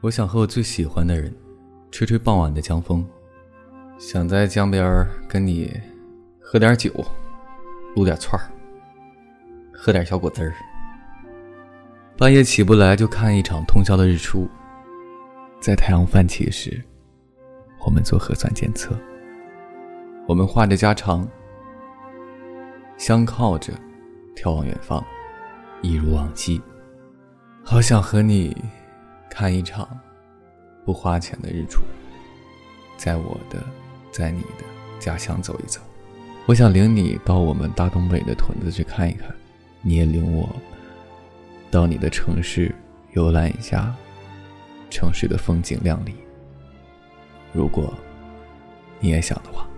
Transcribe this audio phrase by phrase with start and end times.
[0.00, 1.34] 我想和我最喜欢的人，
[1.90, 3.04] 吹吹傍晚的江风，
[3.98, 5.72] 想在江边跟你
[6.40, 6.92] 喝点酒，
[7.96, 8.46] 撸点串儿，
[9.72, 10.54] 喝点小果汁儿。
[12.16, 14.48] 半夜起不来就看一场通宵的日出，
[15.60, 16.80] 在太阳泛起时，
[17.84, 18.96] 我们做核酸检测。
[20.28, 21.28] 我们话着家常，
[22.96, 23.72] 相靠着，
[24.36, 25.04] 眺望远方，
[25.82, 26.62] 一如往昔。
[27.64, 28.56] 好想和你。
[29.38, 29.88] 看一场
[30.84, 31.80] 不花钱的日出，
[32.96, 33.64] 在我的，
[34.10, 34.64] 在你的
[34.98, 35.80] 家乡走一走。
[36.46, 39.32] 我想领你到我们大东北的屯子去看一看，
[39.80, 40.48] 你也领我
[41.70, 42.74] 到你的城市
[43.12, 43.94] 游览一下，
[44.90, 46.16] 城市的风景亮丽。
[47.52, 47.94] 如果
[48.98, 49.68] 你也想的话，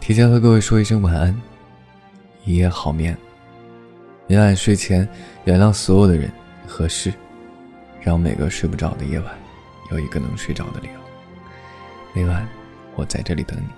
[0.00, 1.38] 提前和各位说一声晚安，
[2.46, 3.14] 一夜好眠。
[4.26, 5.06] 每晚睡前
[5.44, 6.32] 原谅所有的人
[6.66, 7.12] 和事。
[8.04, 9.32] 让每个睡不着的夜晚，
[9.92, 11.00] 有一个能睡着的理由。
[12.12, 12.46] 每晚，
[12.96, 13.68] 我在这里等你，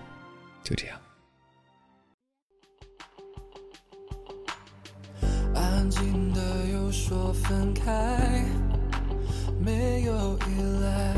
[0.62, 0.98] 就这样。
[5.54, 6.40] 安静的
[6.72, 8.42] 又说分开，
[9.60, 11.14] 没有依赖，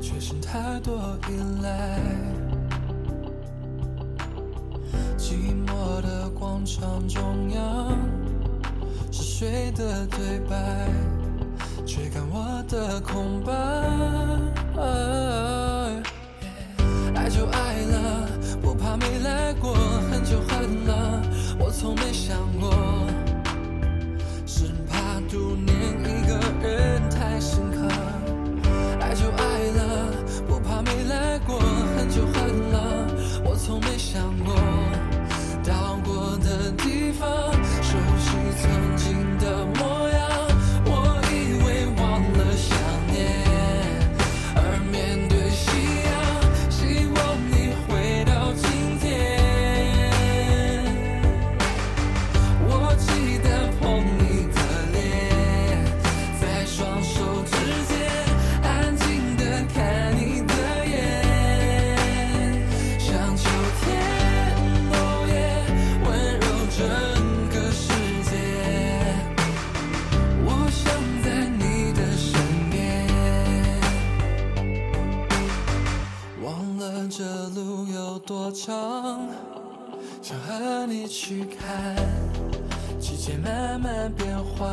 [0.00, 2.00] 却剩太多依赖。
[5.16, 7.96] 寂寞的广场中央，
[9.12, 10.89] 是谁的对白？
[12.70, 13.52] 的空白，
[17.16, 18.28] 爱就爱了，
[18.62, 21.20] 不怕没来过，恨就恨了，
[21.58, 22.72] 我从没想过，
[24.46, 27.88] 是怕独念一个人太深刻。
[29.00, 30.12] 爱就爱了，
[30.46, 32.24] 不怕没来过，恨就
[78.26, 79.26] 多长？
[80.22, 81.96] 想和你去看
[82.98, 84.70] 季节慢慢变换，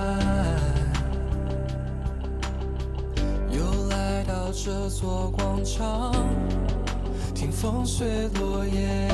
[3.50, 6.14] 又来到这座广场，
[7.34, 9.10] 听风随落叶，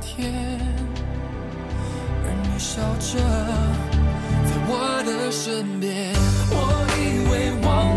[0.00, 0.60] 天，
[2.24, 3.18] 而你笑着
[4.44, 4.72] 在我
[5.04, 6.12] 的身边，
[6.50, 6.54] 我
[6.96, 6.98] 以
[7.30, 7.32] 为
[7.66, 7.87] 忘。